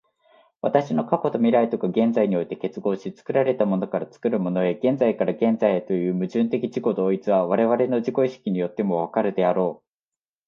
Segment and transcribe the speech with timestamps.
[0.63, 9.87] 私の過去と未来とが現在において結合し、作られたものから作るものへ、現在から現在へという矛盾的自己同一は、我々の自己意識によっても分かるであろう。